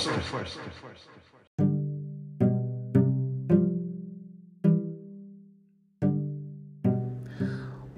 [0.00, 0.20] first.
[0.30, 0.58] first.
[0.80, 1.06] first.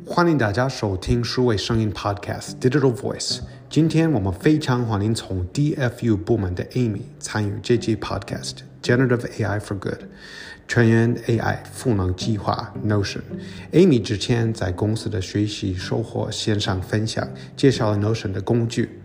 [0.04, 3.40] 欢迎大家收听数位声音 Podcast Digital Voice。
[3.70, 10.00] 今天我们非常欢迎从 DFU 部门的 Amy 参与这期 Podcast Generative AI for Good
[10.66, 13.22] 全员 AI 赋能计划 Notion。
[13.72, 19.01] Amy 之前在公司的学习收获线上分享，介绍了 Notion 的工具。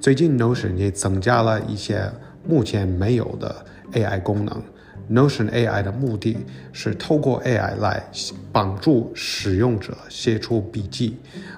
[0.00, 2.10] 最近 Notion 也增加了一些
[2.46, 4.62] 目前没有的 AI 功能。
[5.10, 6.36] Notion AI 的目的
[6.72, 8.04] 是透过 AI 来
[8.52, 11.16] 帮助使用者写出笔记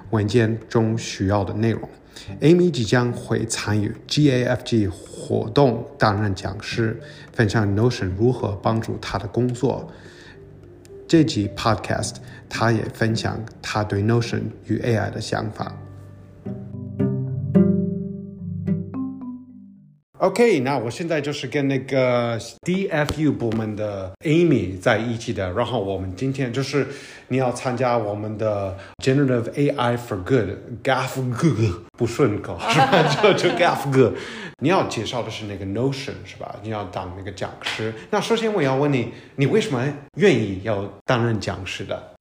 [0.09, 1.87] 文件中需要的内容。
[2.39, 6.99] Amy 即将会参与 GAFG 活动担任讲师，
[7.33, 9.91] 分享 Notion 如何帮助他的工作。
[11.07, 12.15] 这集 Podcast
[12.49, 15.77] 他也分享他对 Notion 与 AI 的想法。
[20.21, 26.85] OK，那我现在就是跟那个 DFU 部门的 Amy 在一起的，然后我们今天就是
[27.29, 33.03] 你要参加我们的 Generative AI for Good，GAF Good 不顺口是吧？
[33.23, 34.13] 就就 GAF Good，
[34.59, 36.55] 你要介绍的是那个 Notion 是吧？
[36.61, 37.91] 你要当那个讲师。
[38.11, 39.83] 那首先我要问你，你为什么
[40.17, 42.11] 愿意要担任讲师的？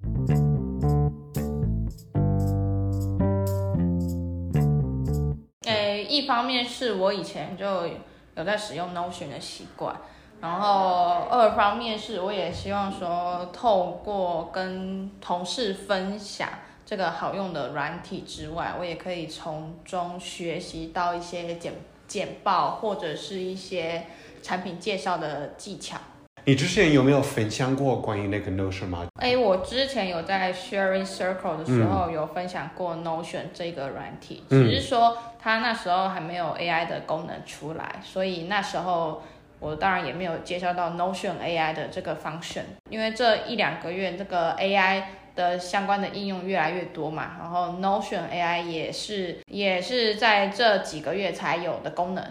[6.30, 7.88] 方面是我以前就
[8.36, 9.96] 有在使用 Notion 的习惯，
[10.40, 16.48] 然后二方面是我也希望说，透过跟同事分享
[16.86, 21.74] 这个好用的软体之外，我也可以从中学习到一些简
[22.06, 24.06] 简报或者是一些
[24.40, 25.98] 产品介绍的技巧。
[26.44, 29.06] 你之前有没有分享过关于那个 Notion 吗？
[29.20, 39.22] 哎，我之前有在 Sharing Circle 的时候有分享过 Notion 这个软体，只是说它那时候还没有 AI 的功能出来，所以那时候
[39.58, 42.62] 我当然也没有介绍到 Notion AI 的这个 function。
[42.88, 45.02] 因为这一两个月这个 AI
[45.36, 52.24] 的相关的应用越来越多嘛，然后 Notion AI 也是也是在这几个月才有的功能。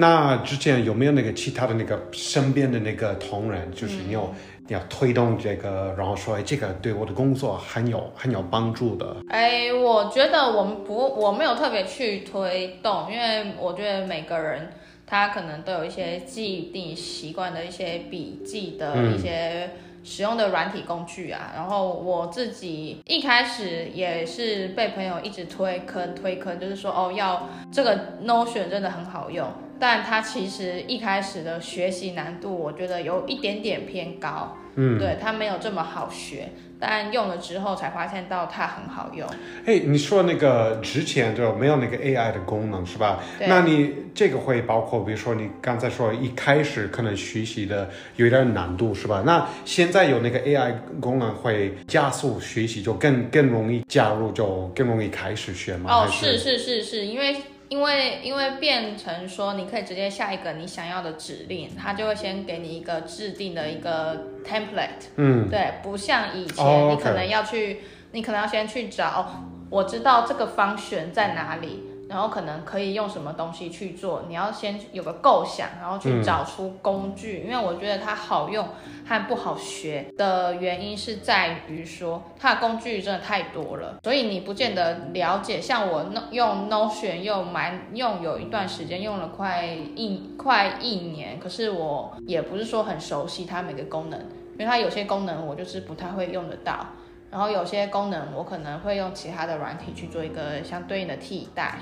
[0.00, 4.32] 那之前有没有那个其他的那个身边的那个同仁，就是你有
[4.68, 9.16] 你要推动这个，然后说哎，这个对我的工作很有很有帮助的。
[9.28, 14.70] 哎，我觉得我们不，我没有特别去推动，因为我觉得每个人
[15.04, 19.70] 他可能都有一些既定习惯的一些笔记的一些
[20.04, 21.50] 使用的软体工具啊。
[21.56, 29.44] 然后我自己一开始也是被朋友一直推坑推坑，就是说哦，要这个 Notion 真的很好用。
[29.80, 36.48] 但它其实一开始的学习难度，我觉得有一点点偏高，嗯，对，它没有这么好学。
[36.80, 39.28] 但用了之后才发现到它很好用。
[39.66, 43.18] 哎，你说那个之前就没有那个 AI 的功能是吧？
[43.48, 49.24] 那你这个会包括，比如说你刚才说一开始可能学习的有点难度是吧？
[49.26, 55.90] 那现在有那个 AI 功能会加速学习，就更更容易加入，就更容易开始学吗？
[55.92, 57.34] 哦，是是是是，因为。
[57.68, 65.08] 因为因为变成说，你可以直接下一个你想要的指令，它就会先给你一个制定的一个 template。
[65.16, 67.80] 嗯，对，不像以前，你可能要去，
[68.12, 71.84] 你可能要先去找，我知道这个方选在哪里。
[72.08, 74.24] 然后可能可以用什么东西去做？
[74.28, 77.44] 你要先有个构想，然后去找出工具。
[77.46, 78.66] 因为我觉得它好用
[79.06, 85.60] 和不好学的原因是在于说它的工具真的太多了，所以你不见得了解。
[85.60, 94.18] 像我用 Notion 用蛮用有一段时间，用了快一快一年，可是我也不是说很熟悉它每个功能，
[94.52, 96.86] 因为它有些功能我就是不太会用得到。
[97.30, 101.74] 然后有些功能我可能会用其他的软体去做一个相对应的替代。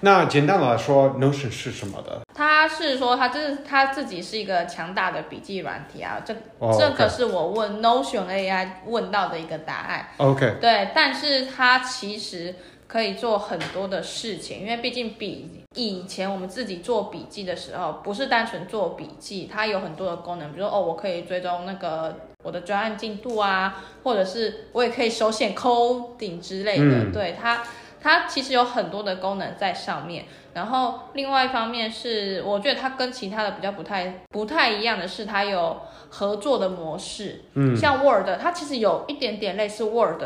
[0.00, 2.20] 那简单来说，Notion 是什么的？
[2.34, 6.34] 他是说他就是他自己是一个强大的笔记软体啊，这
[6.78, 10.06] 这可是我问 Notion AI 问到的一个答案。
[10.18, 12.54] OK，对，但是它其实
[12.86, 15.62] 可以做很多的事情，因为毕竟比。
[15.76, 22.14] 以前我们自己做笔记的时候，不是单纯做笔记，它有很多的功能，比如说哦，我可以追踪那个
[22.44, 27.10] 我的专案进度啊，或者是我也可以手写 coding 之类的。
[27.12, 27.64] 对它，
[28.00, 30.26] 它其实有很多的功能在上面。
[30.54, 37.42] 然后另外一方面是，我觉得它跟其他的比较不太不太一样的是，它有合作的模式。
[37.54, 40.22] 嗯，像 Word，它其实有一点点类似 Word。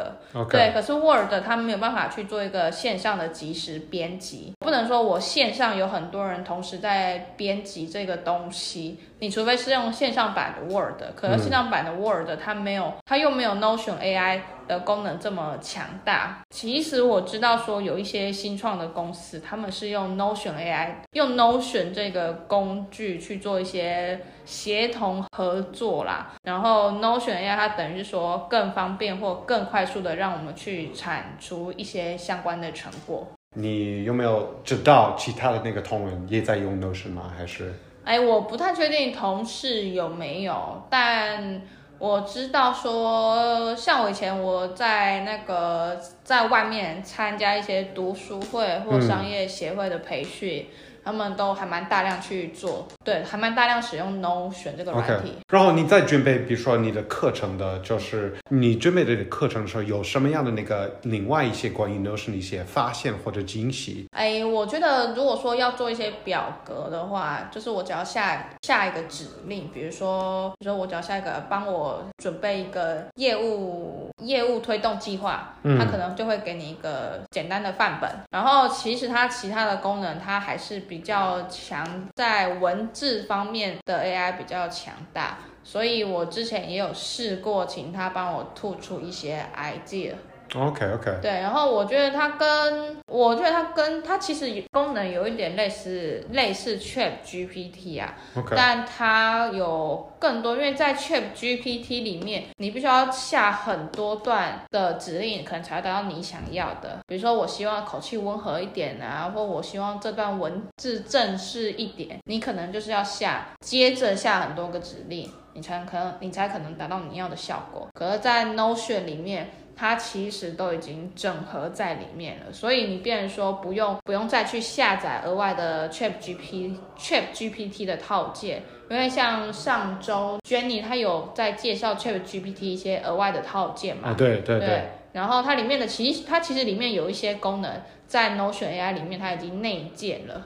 [0.51, 9.01] 对，可是 Word 它没有办法去做一个线上的即时编辑，不能说我线上有很多人同时在编辑这个东西。
[9.21, 16.39] 你除非是用线上版的 Word，可能线上版的 Word 它没有，它又没有 Notion AI 的功能这么强大。
[16.51, 26.35] 其实我知道说有一些新创的公司，他们是用 Notion AI，用 Notion 这个工具去做一些协同合作啦。
[26.43, 33.27] 然后 Notion AI 它等于是说更方便或更快速的让我们去产出一些相关的成果。
[33.55, 37.33] 你有没有知道其他的那个同仁也在用 Notion 吗？
[37.37, 37.73] 还是？
[38.05, 41.61] 哎，我不太确定同事有没有，但
[41.99, 50.67] 我知道说，像我以前我在那个在外面参加一些读书会或商业协会的培训。
[51.09, 55.33] 他们都还蛮大量去做，对，还蛮大量使用 Notion 这个软体。
[55.49, 64.07] 然后你在准备，比如说你的课程的，就是你准备这个课程的时候，有什么样的那个另外一些关于 Notion 的一些发现或者惊喜？
[64.13, 78.11] 哎，我觉得如果说要做一些表格的话，就是我只要下下一个指令，比如说，比如说我只要下一个帮我准备一个业务业务推动计划，它可能就会给你一个简单的范本。
[78.31, 81.87] 然后其实它其他的功能，它还是比比较强，
[82.17, 90.15] 在文字方面的 AI 比较强大，所以我之前也有试过，请他帮我吐出一些 idea。
[90.55, 106.99] OK OK，对，然后我觉得它跟我觉得它跟它其实功能有一点类似，类似 Chat GPT 啊，OK，但它有更多，因为在 Chat GPT 里面，你必须要下很多段的指令，可能才会达到你想要的。
[107.07, 117.87] 比如说，我希望口气温和一点啊，或我希望这段文字正式一点，你可能就是要下接着下很多个指令，你才可能你才可能达到你要的效果。
[117.93, 119.51] 可是，在 Notion 里面。
[119.79, 134.09] 它其实都已经整合在里面了，所以你变成说不用不用再去下载额外的 Chat GPT Chat GPT 的套件，因为像上周 Jenny 她有在介绍 Chat GPT 一些额外的套件嘛？
[134.09, 134.89] 啊，对对对。
[135.13, 140.43] 然后它里面的其实它其实里面有一些功能在 Notion AI 里面它已经内建了。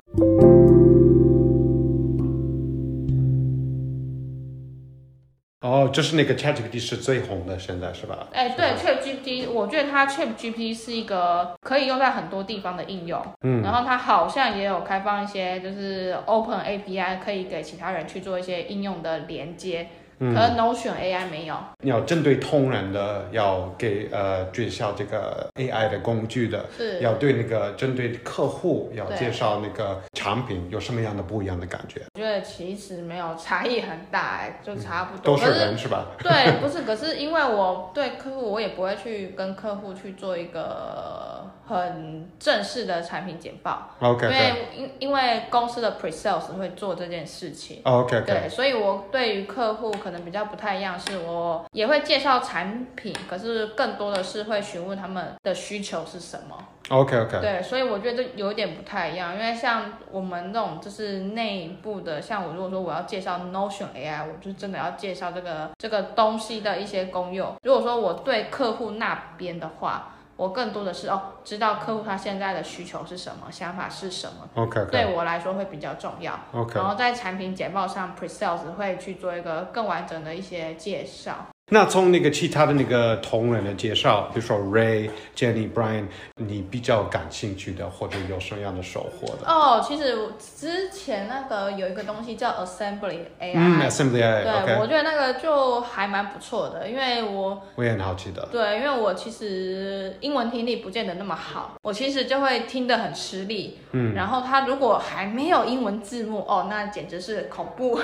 [5.73, 8.29] 哦，就是那个 ChatGPT 是最红的，现在是吧？
[8.31, 13.25] 哎，对，ChatGPT，我觉得它 ChatGPT 是一个可以用在很多地方的应用。
[13.43, 19.89] 嗯，然后它好像也有开放一些，就是 Open API，可以给其他人去做一些应用的连接。
[20.35, 21.57] 可能 Notion AI 没有。
[21.83, 32.01] 要针对通人的，要给呃介绍这个 AI 的工具的，是要对那个针对客户要介绍那个产品，有什么样的不一样的感觉？
[32.15, 35.37] 我觉得其实没有差异很大，哎，就差不多。
[35.37, 36.07] 都是人是吧？
[36.19, 41.32] 对，不是，可是因为我对客户，我也不会去跟客户去做一个
[41.67, 43.91] 很正式的产品简报。
[44.01, 44.27] OK。
[44.27, 47.81] 因为因因为公司的 Pre Sales 会做这件事情。
[47.83, 48.21] OK。
[48.21, 50.13] 对，所以我对于客户可。
[50.13, 56.55] 能比较不太一样，是我也会介绍产品，可是更多的是会询问他们的需求是什么。
[56.91, 57.41] OK OK。
[57.41, 67.55] 对，所以我觉得这有点不太一样，因为像我们这种就是内部的，像我如果说我要介绍 Notion AI，我就真的要介绍这个这个东西的一些功用。
[67.63, 70.17] 如果说我对客户那边的话。
[70.37, 74.49] 我更多的是哦，知道客户他现在的需求是什么，想法是什么。
[74.55, 76.39] OK，对我来说会比较重要。
[76.53, 81.47] OK，然后在产品简报上，Pre-sales 会去做一个更完整的一些介绍。
[81.73, 86.05] 那从那个其他的那个同仁的介绍，比如说 Ray、Jenny、Brian，
[86.37, 89.47] 你比较感兴趣的或者有什么样的收获的？
[89.47, 98.47] 哦，其实之前那个有一个东西叫 Assembly AI，嗯，Assembly AI，对，我觉得那个就还蛮不错的，因为我我也很好奇的。
[98.53, 103.79] 对，因为我其实英文听力不见得那么好，我其实就会听得很吃力。
[103.93, 107.99] 嗯，然后他如果还没有英文字幕，哦，那简直是恐怖。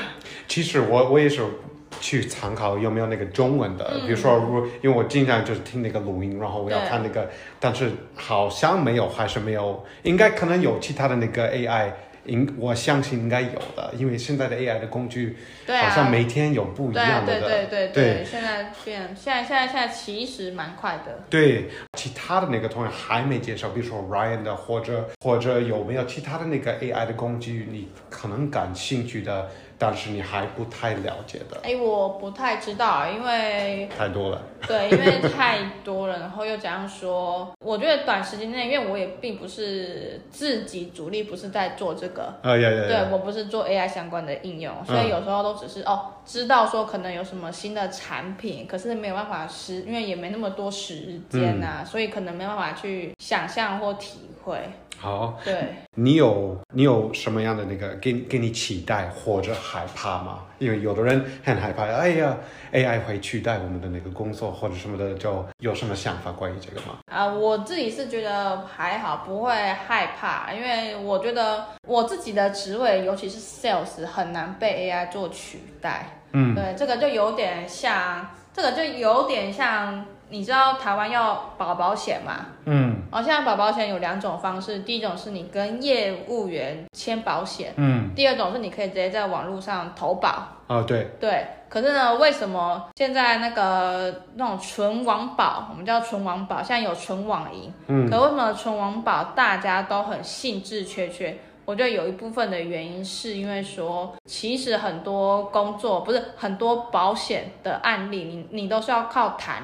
[0.47, 1.45] 其实我我也是。
[2.01, 7.29] 去参考有没有那个中文的，比如说，如因为我经常就是听那个录音，然后我要看那个，
[7.59, 11.91] 但是好像没有，还是没有，应该可能有其他的那个 AI，
[12.25, 15.37] 应我相信应该有的，因为现在的 AI 的工具，
[15.67, 21.25] 好像每天有不一样的，对对对对，现在变，现在现在现在其实蛮快的。
[21.31, 29.49] 对，其他的那个同学还没介绍，比如说 Ryan 的，或者或者有没有其他的那个 AI 的工具，你可能感兴趣的？
[29.79, 31.59] 但是你还不太了解的。
[31.63, 34.43] 哎，我不太知道，因为太多了。
[34.67, 42.35] 对，因为太多了，然后又这样说，我觉得短时间内，因为我也并不是自己主力，不是在做这个。
[42.43, 42.85] 啊呀呀！
[42.89, 54.59] 对我不是做 AI 相关的应用，所以有时候都只是哦，知道说可能有什么新的产品，可是没有办法实，因为也没那么多时间呐，所以可能没办法去想象或体会。
[55.01, 55.55] 好，对，
[55.95, 60.41] 你有你有什么样的那个给给你期待或者害怕吗？
[60.59, 62.37] 因为有的人很害怕，哎呀
[62.73, 66.99] ，AI 会取代我们的那个工作或者什么的，就有什么想法关于这个吗？
[67.13, 76.19] 啊，我自己是觉得还好，不会害怕，因为我觉得我自己的职位，尤其是 sales，很难被 AI 做取代。
[76.33, 80.05] 嗯，对，这个就有点像，这个就有点像。
[80.31, 82.47] 你知道台湾要保保险吗？
[82.67, 90.47] 嗯，哦，现在保保险有两种方式，第一种是你跟业务员签保险，嗯，第二种是你可以直接在网络上投保。
[90.67, 91.47] 哦，对，对。
[91.71, 101.37] 可是呢，为什么现在那个那种纯网保，我们叫纯网保，现在有纯网银，嗯，可为什么纯网保大家都很兴致缺缺？
[101.67, 109.63] 我觉得有一部分的原因是因为说，其实很多工作不是很多保险的案例，你你都是要靠谈。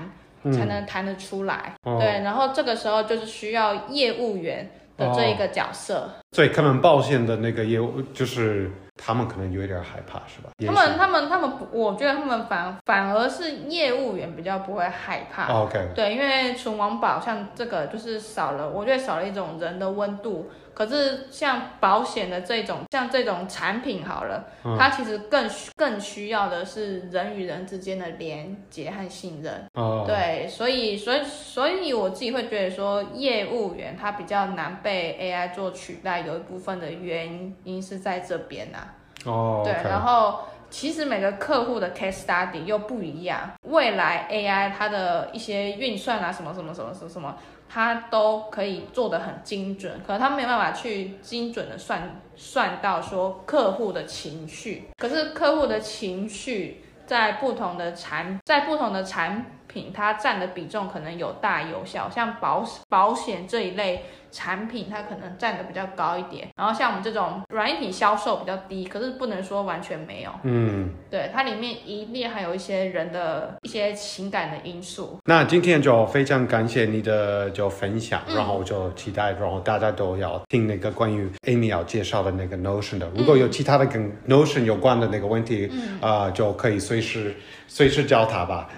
[0.53, 6.11] 才能谈得出来，对，然后这个时候就是需要业务员的这一个角色。
[6.33, 10.51] 所以可能保险的那个业务就是他们可能有一点害怕，是吧？
[10.67, 15.53] 他们他们他们，我觉得他们反反而是业务员比较不会害怕。
[15.63, 20.51] OK，对，因为存网保像这个就是少了，我觉得少了一种人的温度。
[20.75, 24.45] 可是像保险的这种，像这种产品好了，
[24.77, 29.65] 它其实更更需要的是人与人之间的连接和信任。
[29.75, 38.79] 哦，对，所以所以所以我自己会觉得说，业务员他比较难被 AI 做取代，有一部分的原因是在这边呐。
[39.25, 47.37] 哦，对，然后其实每个客户的 case study 又不一样，未来 AI 它的一些运算啊，什么什么什么什么什么。
[47.75, 64.05] 他都可以做得很精准，可能他没有办法去精准的算算到说客户的情绪，可是客户的情绪在不同的产在不同的产品，它占的比重可能有大有小，像保保险这一类。
[64.37, 70.31] 产品它可能占的比较高一点，然后像我们这种软体销售比较低，可是不能说完全没有。
[70.43, 75.21] 嗯，对，它里面一定还有一些人的一些情感的因素。
[75.25, 83.09] 那今天就非常感谢你的就分享，然后就期待，然后大家都要听那个关于 Amy 要介绍的那个 Notion 的。
[83.15, 87.33] 如果有其他的跟 Notion 有关的那个问题，啊，就可以随时
[87.69, 88.69] 随时教他吧。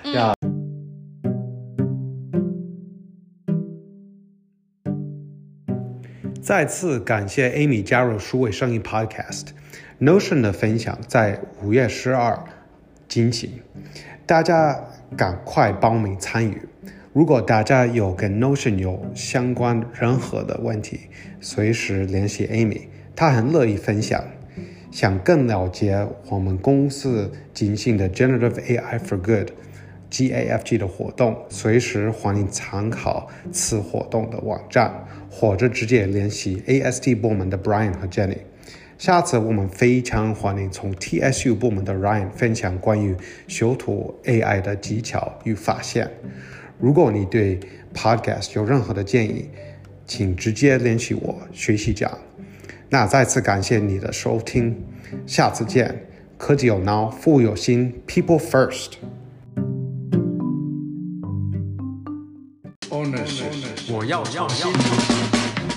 [6.47, 9.47] 再次感谢 Amy 加入数位生意 Podcast
[10.01, 12.39] Notion 的分享，在五月十二
[13.09, 13.51] 进行，
[14.27, 14.85] 大家
[15.17, 16.63] 赶快报名参与。
[17.13, 21.01] 如果大家有跟 Notion 有相关任何的问题，
[21.41, 22.83] 随时联系 Amy，
[23.17, 24.25] 她很乐意分享。
[24.93, 29.51] 想更了解我们公司进行的 Generative AI for Good
[30.11, 35.07] GAFG 的活动，随时欢迎参考此活动的网站。
[35.29, 38.39] 或者直接联系 AST 部门的 Brian 和 Jenny。
[38.97, 43.15] 下次我们非常欢迎从 TSU 部门的 Ryan 分享关于
[43.47, 46.11] 修图 AI 的技巧与发现。
[46.79, 47.61] 如果你对
[47.93, 49.51] Podcast 有任何的建议，
[50.07, 52.19] 请直接联系我学习讲。
[52.89, 54.83] 那再次感谢你的收听，
[55.27, 56.07] 下次见。
[56.39, 58.93] 科技有脑，服务有心，People First。
[63.89, 65.77] 我要要要。